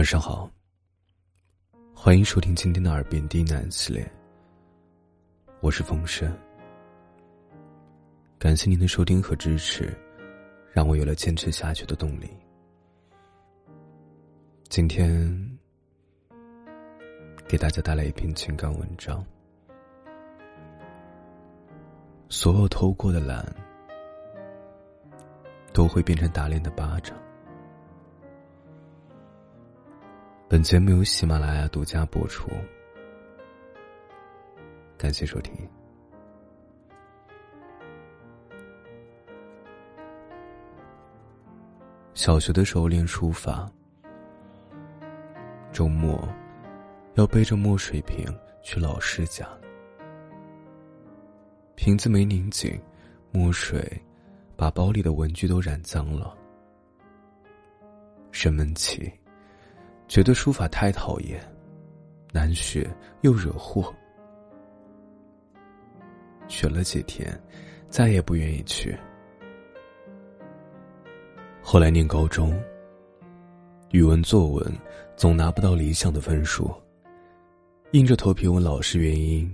[0.00, 0.50] 晚上好，
[1.94, 4.10] 欢迎收听今天的耳边低喃系列。
[5.60, 6.34] 我是风声，
[8.38, 9.94] 感谢您的收听和支持，
[10.72, 12.30] 让我有了坚持下去的动力。
[14.70, 15.20] 今天
[17.46, 19.22] 给大家带来一篇情感文章，
[22.30, 23.54] 所有偷过的懒
[25.74, 27.14] 都会变成打脸的巴掌。
[30.50, 32.50] 本节目由喜马拉雅独家播出，
[34.98, 35.54] 感谢收听。
[42.14, 43.70] 小学的时候练书法，
[45.70, 46.28] 周末
[47.14, 48.26] 要背着墨水瓶
[48.60, 49.48] 去老师家，
[51.76, 52.76] 瓶子没拧紧，
[53.30, 53.88] 墨水
[54.56, 56.36] 把包里的文具都染脏了，
[58.32, 59.08] 生闷气。
[60.10, 61.40] 觉得书法太讨厌，
[62.32, 63.94] 难学又惹祸，
[66.48, 67.40] 学了几天，
[67.88, 68.98] 再也不愿意去。
[71.62, 72.60] 后来念高中，
[73.92, 74.66] 语文作文
[75.14, 76.74] 总拿不到理想的分数，
[77.92, 79.48] 硬着头皮问老师原因。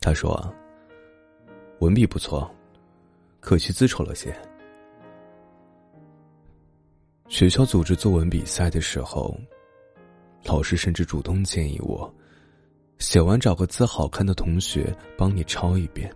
[0.00, 0.50] 他说
[1.80, 2.50] ：“文笔不错，
[3.40, 4.34] 可惜字丑了些。”
[7.32, 9.34] 学校组织作文比赛的时候，
[10.44, 12.14] 老师甚至主动建议我，
[12.98, 16.14] 写完找个字好看的同学帮你抄一遍，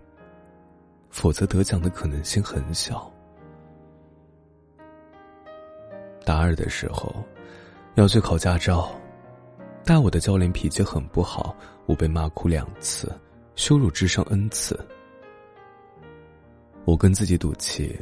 [1.09, 3.11] 否则得奖的可能性很小。
[6.23, 7.11] 大二的时候，
[7.95, 8.87] 要去考驾照，
[9.83, 13.11] 带我的教练脾气很不好，我被骂哭两次，
[13.55, 14.79] 羞辱至上 n 次。
[16.85, 17.99] 我跟自己赌气，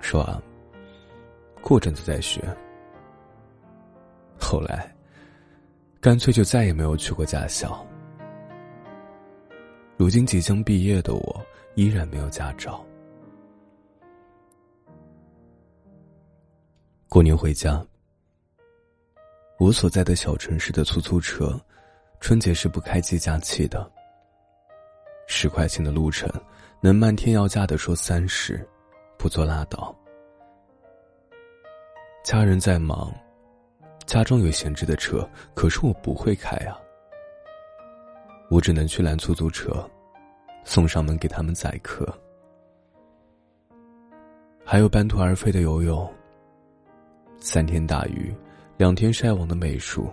[0.00, 0.42] 说啊。
[1.62, 2.42] 过阵子再学。
[4.40, 4.94] 后来，
[6.00, 7.84] 干脆就再也没有去过驾校。
[9.96, 12.84] 如今即将毕业的我，依然没有驾照。
[17.08, 17.84] 过年回家，
[19.58, 21.60] 我所在的小城市的出租车，
[22.20, 23.90] 春节是不开机加气的。
[25.26, 26.30] 十块钱的路程，
[26.80, 28.64] 能漫天要价的说三十，
[29.18, 29.97] 不做拉倒。
[32.28, 33.10] 家人在忙，
[34.04, 36.78] 家中有闲置的车，可是我不会开啊。
[38.50, 39.82] 我只能去拦出租车，
[40.62, 42.06] 送上门给他们载客。
[44.62, 46.06] 还有半途而废的游泳，
[47.38, 48.30] 三天打鱼，
[48.76, 50.06] 两天晒网的美术，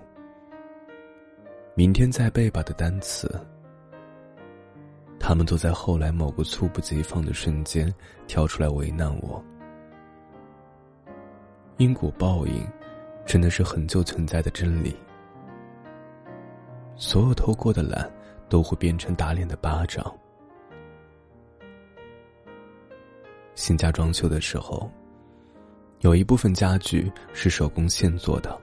[1.73, 3.29] 明天再背吧的单词，
[5.19, 7.93] 他们都在后来某个猝不及防的瞬间
[8.25, 9.43] 跳出来为难我。
[11.77, 12.65] 因果报应，
[13.25, 14.95] 真的是很久存在的真理。
[16.95, 18.09] 所有偷过的懒，
[18.47, 20.15] 都会变成打脸的巴掌。
[23.55, 24.89] 新家装修的时候，
[25.99, 28.57] 有一部分家具是手工现做的。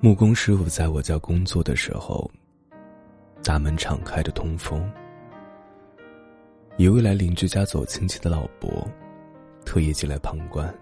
[0.00, 2.28] 木工师傅在我家工作的时候，
[3.44, 4.90] 大门敞开的通风。
[6.76, 8.84] 一位来邻居家走亲戚的老伯。
[9.66, 10.72] 特意进来旁观。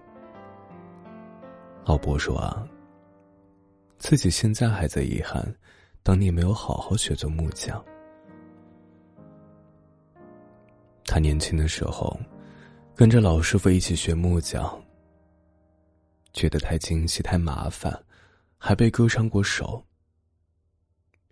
[1.83, 2.65] 老伯说：“啊，
[3.97, 5.43] 自己现在还在遗憾，
[6.03, 7.83] 当年没有好好学做木匠。
[11.03, 12.17] 他年轻的时候，
[12.95, 14.81] 跟着老师傅一起学木匠，
[16.31, 18.03] 觉得太精细、太麻烦，
[18.57, 19.83] 还被割伤过手，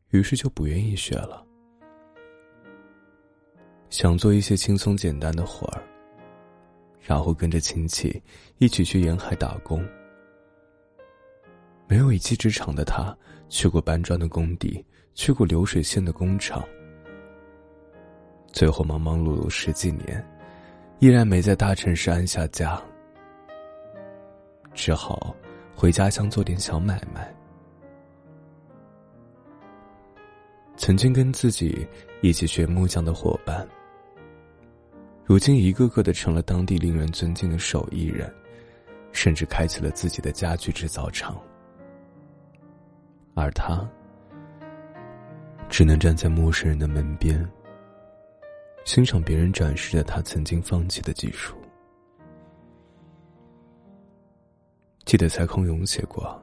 [0.09, 1.45] 于是就不愿意学了，
[3.89, 5.83] 想做一些轻松简单的活儿。”
[7.03, 8.19] 然后跟着亲戚
[8.59, 9.85] 一起去沿海打工。
[11.85, 13.15] 没有一技之长的他，
[13.49, 14.83] 去过搬砖的工地，
[15.13, 16.63] 去过流水线的工厂。
[18.53, 20.25] 最后忙忙碌碌十几年，
[20.99, 22.81] 依然没在大城市安下家，
[24.73, 25.35] 只好
[25.75, 27.31] 回家乡做点小买卖。
[30.77, 31.85] 曾经跟自己
[32.21, 33.67] 一起学木匠的伙伴。
[35.25, 38.31] 如今，一个个的成了当地令人尊敬的手艺人，
[39.13, 41.41] 甚至开启了自己的家具制造厂。
[43.33, 43.89] 而他，
[45.69, 47.49] 只能站在陌生人的门边，
[48.83, 51.55] 欣赏别人展示的他曾经放弃的技术。
[55.05, 56.37] 记得蔡康永写过：“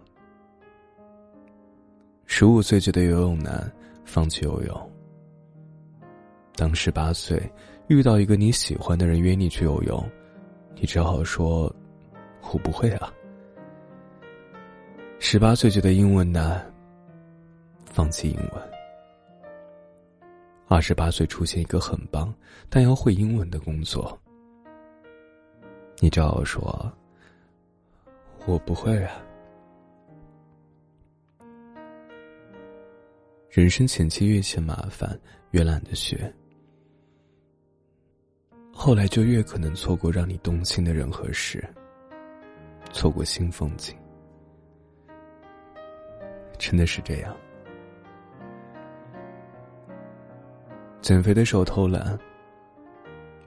[2.25, 3.71] 十五岁觉得游泳难，
[4.07, 4.91] 放弃游泳。
[6.57, 7.39] 当十八岁。”
[7.91, 10.09] 遇到一个你喜欢的人约你去游泳，
[10.77, 11.75] 你只好说
[12.53, 13.13] ：“我不会啊。”
[15.19, 16.65] 十八岁觉得英文难，
[17.85, 18.71] 放弃英文。
[20.69, 22.33] 二十八岁出现一个很棒
[22.69, 24.17] 但要会英文的工作，
[25.99, 26.93] 你只好说
[28.47, 29.21] ：“我不会啊。”
[33.51, 35.19] 人生前期越嫌麻烦，
[35.51, 36.33] 越懒得学，
[38.83, 41.63] 后来就越可能错过让你动心的人和事，
[42.93, 43.95] 错过新风景。
[46.59, 47.37] 真的是这样。
[51.03, 52.19] 减肥的时候偷懒，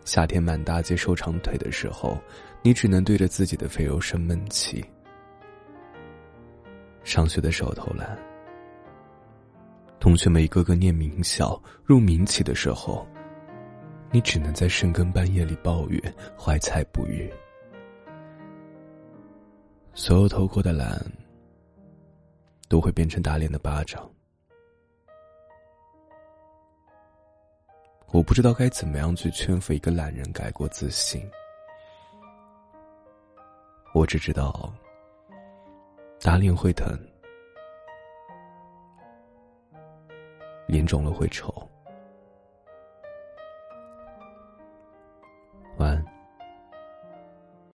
[0.06, 2.16] 夏天满大街瘦长腿的时候，
[2.62, 4.86] 你只能对着自己的肥肉生闷气。
[7.04, 8.16] 上学的时候偷懒，
[10.00, 13.08] 同学们一个个念名校、入名企的时候，
[14.14, 17.30] 你只能在深更半夜里抱怨怀才不遇。
[19.94, 21.04] 所有偷过的懒。
[22.70, 24.10] 都会变成打脸的巴掌。
[28.08, 31.22] 我不知道该怎么样去劝服一个懒人改过自新。
[33.94, 34.74] 我只知道，
[36.20, 36.98] 打脸会疼，
[40.66, 41.70] 脸肿了会丑。